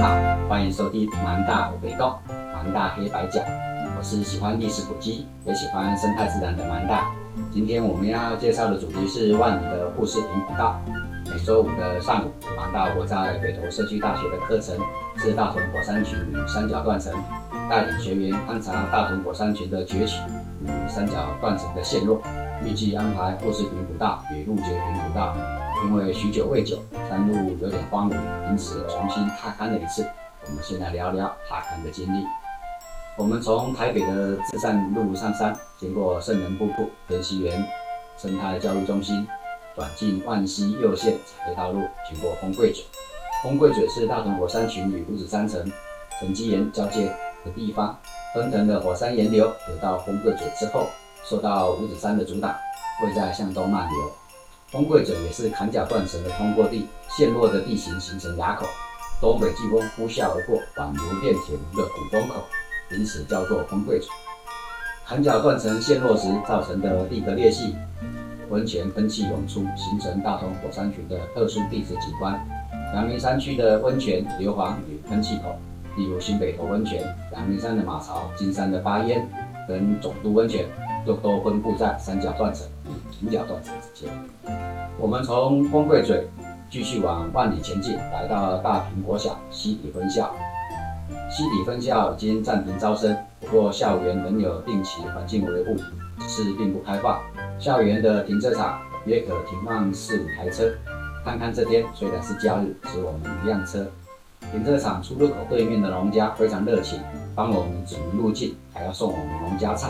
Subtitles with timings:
[0.00, 0.18] 好，
[0.48, 2.20] 欢迎收听蛮大我北高
[2.52, 3.44] 蛮大黑白讲。
[3.96, 7.12] 我是喜欢历史古迹，也喜欢生态自然的蛮大。
[7.52, 10.80] 今天我们要介绍的主题是万里的富士坪古道。
[11.30, 14.76] 每周五的上午，蛮大我在北投社区大学的课程
[15.16, 17.12] 是大屯火山群与三角断层，
[17.70, 20.18] 带领学员勘察大屯火山群的崛起
[20.64, 22.20] 与三角断层的陷落。
[22.64, 25.36] 预计安排富士坪古道与鹿角坪古道。
[25.82, 26.78] 因为许久未久，
[27.08, 28.14] 山路有点荒芜，
[28.48, 30.06] 因此重新踏勘了一次。
[30.46, 32.24] 我们先来聊聊踏勘的经历。
[33.16, 37.64] 我们从台北的自善路上山，经过圣人瀑布、德溪园
[38.16, 39.26] 生态教育中心，
[39.74, 42.84] 转进万溪右线产业道路，经过丰贵嘴。
[43.42, 45.70] 丰贵嘴是大屯火山群与五指山层
[46.18, 47.06] 沉积岩交界
[47.44, 47.98] 的地方。
[48.34, 50.86] 奔腾的火山岩流流到丰贵嘴之后，
[51.24, 52.54] 受到五指山的阻挡，
[53.00, 54.12] 会再向东漫流。
[54.74, 58.66] 丰贵嘴也是坎角断层的通过地，陷落的地形形成垭口，
[59.20, 62.42] 东北季风呼啸而过，宛如炼铁炉的古风口，
[62.90, 64.08] 因此叫做丰贵嘴。
[65.06, 67.76] 坎角断层陷落时造成的地壳裂隙，
[68.48, 72.34] 温泉喷气涌出，形成大同火山群的特殊地质景观。
[72.92, 75.56] 阳明山区的温泉硫磺与喷气口，
[75.96, 77.00] 例如新北投温泉、
[77.32, 79.24] 阳明山的马槽、金山的巴烟
[79.68, 80.64] 跟总督温泉，
[81.06, 82.66] 都都分布在三角断层
[83.10, 84.10] 平角断层之间。
[84.98, 86.26] 我们从丰贵嘴
[86.70, 90.34] 继续往万里前进，来到大坪国小西底分校。
[91.30, 95.76] 西底分校已经暂停招生，不过校园仍有定期环境维护，
[96.18, 97.20] 只是并不开放。
[97.58, 100.72] 校园的停车场约可停放四五台车。
[101.24, 103.86] 看看这天虽然是假日，只我们一辆车。
[104.52, 107.00] 停车场出入口对面的农家非常热情，
[107.34, 109.88] 帮我们指明路径，还要送我们农家菜。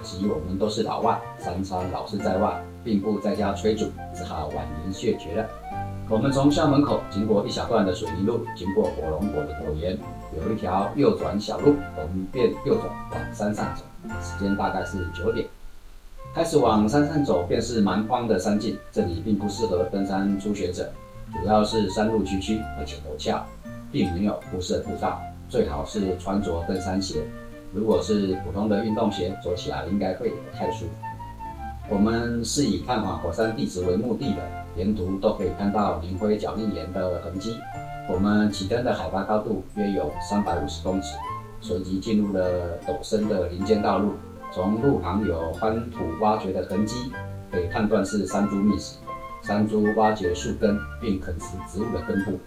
[0.00, 2.58] 可惜我们都是老外，三餐老是在外。
[2.82, 5.46] 并不在家催煮，只好婉言谢绝了。
[6.08, 9.98] 我们从校门口经过一小段的水泥路，经过火龙果的果园，
[10.34, 13.82] 有一条右转小路，我们便右转往山上走。
[14.22, 15.46] 时间大概是九点，
[16.34, 18.78] 开始往山上走，便是蛮荒的山径。
[18.90, 20.90] 这里并不适合登山初学者，
[21.34, 23.44] 主要是山路崎岖而且陡峭，
[23.92, 27.20] 并没有铺设步道，最好是穿着登山鞋。
[27.72, 30.92] 如果是普通的运动鞋，走起来应该会不太舒服。
[31.88, 34.42] 我们是以探访火山地质为目的的，
[34.76, 37.56] 沿途都可以看到磷灰角砾岩的痕迹。
[38.08, 41.16] 我们起登的海拔高度约有三百五十公尺，
[41.60, 44.14] 随即进入了陡升的林间道路。
[44.52, 47.12] 从路旁有翻土挖掘的痕迹，
[47.52, 48.98] 可以判断是山猪觅食。
[49.42, 52.38] 山猪挖掘树根并啃食植物的根部。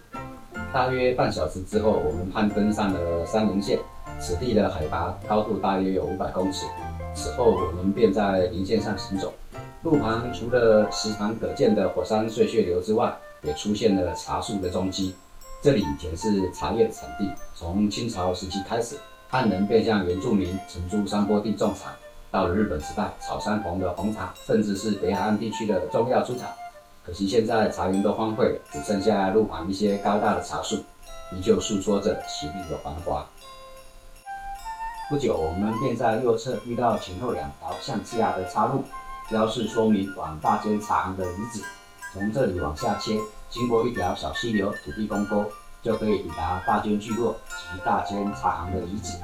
[0.70, 3.78] 大约半小时之后，我们攀登上了山棱线，
[4.20, 6.66] 此地的海拔高度大约有五百公尺。
[7.14, 9.32] 此后，我们便在林线上行走。
[9.82, 15.14] 路旁除了时常可见的火山碎屑流之外，也出现了茶树的踪迹。
[15.62, 18.96] 这里以前是茶叶的产地，从清朝时期开始，
[19.28, 21.90] 汉人便向原住民承租山坡地种茶。
[22.30, 26.48] 到了日本时代，草山红的红茶，甚至是北海岸地区的重要出产。
[27.06, 30.76] 可惜现在茶园都荒废，只剩下路旁一些高大的茶树，
[31.32, 33.24] 依旧诉说着昔日的繁华。
[35.10, 38.82] 不久，我们便在右侧遇到前后两条向下的岔路，
[39.28, 41.62] 标示说明往大尖茶行的遗址。
[42.14, 43.18] 从这里往下切，
[43.50, 45.44] 经过一条小溪流、土地公沟，
[45.82, 49.18] 就可以抵达大尖聚落及大尖茶行的遗址。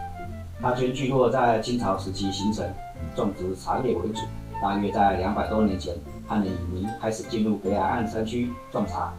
[0.63, 4.21] 大尖聚落在清朝时期形成，以种植茶叶为主。
[4.63, 5.95] 大约在两百多年前，
[6.29, 9.15] 汉人移民开始进入北海岸山区种茶。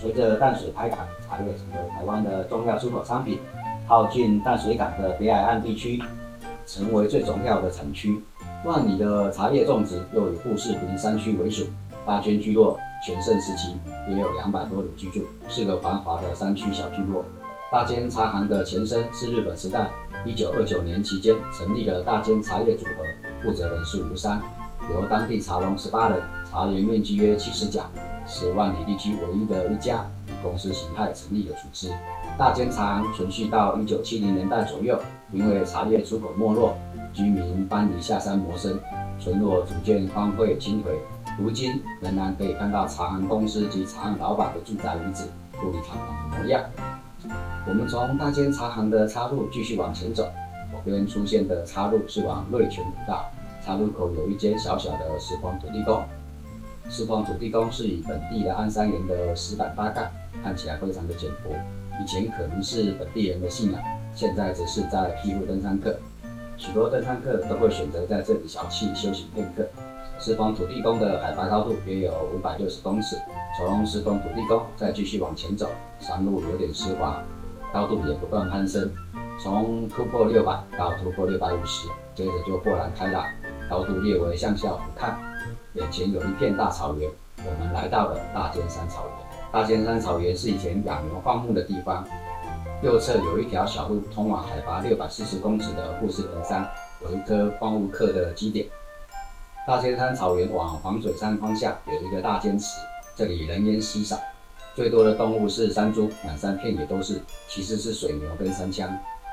[0.00, 3.40] 随着淡水开港，茶叶成为台湾的重要出口商品。
[3.88, 5.98] 靠近淡水港的北海岸地区，
[6.66, 8.20] 成为最重要的产区。
[8.62, 11.64] 万里的茶叶种植又以富士林山区为主。
[12.06, 13.76] 大圈聚落全盛时期
[14.08, 17.24] 约有两百多人居住，是个繁华的山区小聚落。
[17.72, 19.88] 大间茶行的前身是日本时代
[20.24, 22.92] 一九二九年期间成立的大间茶叶组合，
[23.42, 24.38] 负责人是吴山，
[24.90, 26.20] 由当地茶农十八人，
[26.50, 27.84] 茶园面积约七十甲，
[28.26, 30.04] 是万里地区唯一的一家
[30.42, 31.90] 公司形态成立的组织。
[32.38, 34.98] 大间茶行存续到一九七零年代左右，
[35.32, 36.76] 因为茶叶出口没落，
[37.12, 38.78] 居民搬离下山谋生，
[39.18, 40.86] 村落逐渐荒废倾颓。
[41.38, 46.62] 如今仍然可以看到茶行公司及茶行老板的住宅遗址，富丽堂皇的模样。
[47.66, 50.28] 我们从大间茶行的岔路继续往前走，
[50.70, 53.24] 左边出现的岔路是往瑞泉古道。
[53.64, 56.02] 岔路口有一间小小的石棚土地公，
[56.88, 60.10] 石棚土地公是以本地的安山岩的石板搭盖，
[60.42, 61.54] 看起来非常的简朴。
[62.00, 63.82] 以前可能是本地人的信仰，
[64.14, 65.98] 现在只是在庇护登山客。
[66.56, 69.66] 许多登山客都会选择在这里小憩休息片刻。
[70.20, 73.16] 石峰土地公的海拔高度约有五百六十公尺，
[73.56, 75.70] 从石峰土地公再继续往前走，
[76.00, 77.22] 山路有点湿滑，
[77.72, 78.90] 高度也不断攀升，
[79.40, 83.24] 从突破六百到突破六百五十，接着就豁然开朗，
[83.70, 85.14] 高度略微向下俯瞰，
[85.74, 87.08] 眼前有一片大草原，
[87.38, 89.27] 我们来到了大尖山草原。
[89.50, 92.06] 大尖山草原是以前养牛放牧的地方，
[92.82, 96.68] 右侧有一条小路通往海拔六百四十公尺的富士坪山，
[97.02, 98.66] 有一颗荒芜客的基点。
[99.66, 102.78] 大尖山草原往黄水山方向有一个大尖池，
[103.16, 104.18] 这里人烟稀少。
[104.74, 107.18] 最多的动物是山猪，满山遍野都是，
[107.48, 108.86] 其实是水牛跟山羌。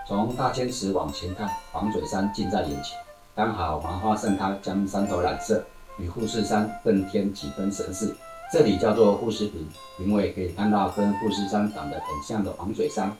[0.08, 2.98] 从大千池往前看，黄嘴山近在眼前，
[3.36, 5.62] 刚好芒花盛开，将山头染色，
[5.98, 8.16] 与富士山更添几分神似。
[8.56, 9.68] 这里叫做富士坪，
[10.00, 13.12] 因为可以看到跟富士山长得很像的黄嘴山。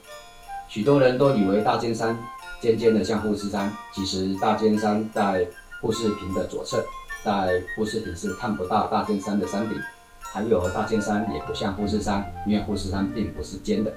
[0.66, 2.16] 许多人都以为大尖山
[2.58, 5.46] 尖尖的像富士山，其实大尖山在
[5.82, 6.82] 富士坪的左侧，
[7.22, 9.76] 在富士坪是看不到大尖山的山顶。
[10.22, 13.92] 还有大尖山也不像富士山，因为富士山并不是尖的。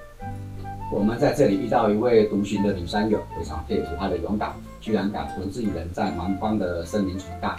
[0.91, 4.51] 我们在这里遇到一位独行的女山友，非常佩服她的勇敢，
[4.81, 7.55] 居然敢独自一人在蛮荒的森林闯荡。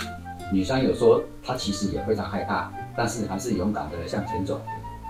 [0.52, 4.60] 女山友说，她其实也非常害怕，但是还是勇敢地向前走。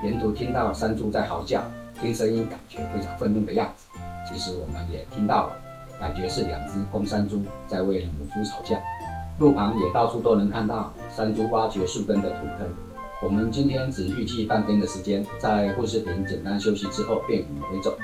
[0.02, 1.62] 沿途听到山猪在嚎叫，
[2.00, 3.86] 听声音感觉非常愤怒的样子。
[4.28, 5.52] 其实我们也听到了，
[5.98, 8.80] 感觉是两只公山猪在为母猪吵架。
[9.38, 12.68] 路旁也到处都能看到山猪挖掘树根的土坑。
[13.22, 17.96] 我们今天只预计半天的时间，在护士坪简单休息之后便往回走。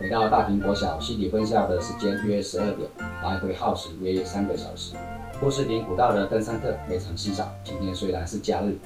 [0.00, 2.88] 回到大坪国小西底分校的时间约十二点，
[3.22, 4.94] 来回耗时约三个小时。
[5.40, 8.76] 护士坪古道的登山客非常稀少，今天虽然是假日，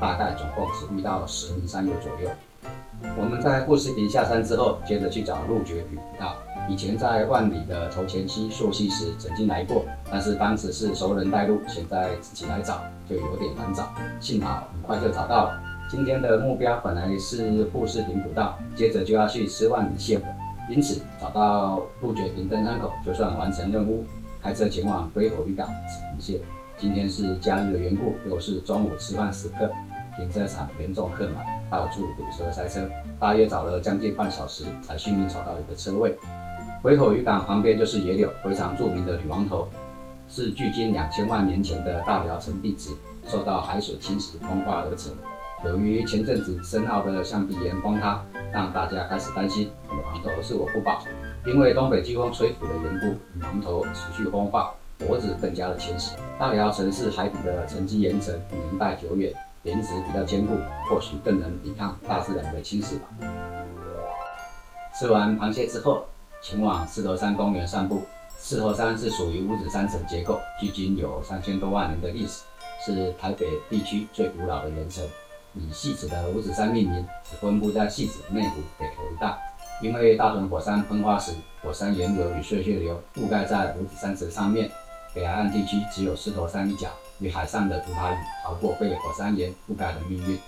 [0.00, 2.30] 大概总共只遇到十名山友左右。
[3.16, 6.36] 我们在富士林下山之后，接着去找鹿绝坪古道。
[6.68, 13.88] 以前在万里的头前溪溯溪时曾经来过，但是当时是熟人带路，现在自己来找就有点难找。
[14.20, 15.60] 幸好很快就找到了。
[15.90, 20.28] 今天的目标本来是富士林古道，接着就要去吃万里蟹粉，
[20.68, 24.04] 因此找到鹿角坪登山口就算完成任务。
[24.42, 26.40] 开车前往龟头渔港吃螃蟹。
[26.78, 29.70] 今天是假日的缘故，又是中午吃饭时刻，
[30.20, 32.86] 停车场严重客满，到处堵车塞车，
[33.18, 36.14] 大约找了将近半小时才幸运找到一个车位。
[36.82, 39.66] 回口渔港旁边就是野柳，非常著名的女王头，
[40.28, 42.90] 是距今两千万年前的大寮城地质，
[43.26, 45.10] 受到海水侵蚀风化而成。
[45.64, 48.22] 由于前阵子深澳的象鼻岩崩塌，
[48.52, 51.02] 让大家开始担心女王头是否不保。
[51.46, 53.06] 因为东北季风吹拂的缘故，
[53.38, 56.12] 女王头持续风化，脖子更加的侵蚀。
[56.38, 59.32] 大寮城是海底的沉积岩层，年代久远，
[59.62, 60.56] 岩质比较坚固，
[60.88, 63.08] 或许更能抵抗大自然的侵蚀吧。
[64.98, 66.04] 吃完螃蟹之后。
[66.42, 68.02] 前往狮头山公园散步。
[68.38, 72.44] 狮头山是属于五指山层结构，距今有三千多万年的历史，
[72.82, 75.06] 是台北地区最古老的岩层。
[75.52, 79.38] 以细子的五指山命名，只分布在细子内湖北头一带。
[79.82, 84.70] 因为大屯火山喷发时，火山岩流与碎屑流覆盖在五指山层上面，
[85.14, 86.88] 北海岸地区只有狮头山一角
[87.20, 90.38] 与海上的竹排屿逃过被火山岩覆盖的命运。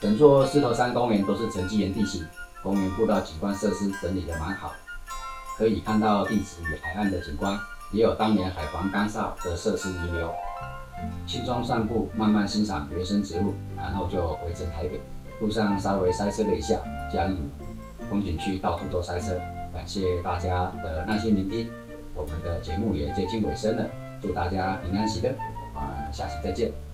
[0.00, 2.24] 整座狮头山公园都是沉积岩地形，
[2.62, 4.72] 公园步道景观设施整理得蛮好。
[5.56, 7.56] 可以看到地质与海岸的景观，
[7.92, 10.32] 也有当年海防干哨的设施遗留。
[11.26, 15.00] 轻松散步，慢慢欣赏原生植物，然后就回程台北。
[15.40, 16.76] 路上稍微塞车了一下，
[17.12, 17.36] 嘉义
[18.08, 19.38] 风景区到处都塞车。
[19.72, 21.70] 感谢大家的耐心聆听，
[22.14, 23.84] 我们的节目也接近尾声了，
[24.20, 25.34] 祝大家平安喜乐，
[26.12, 26.91] 下期再见。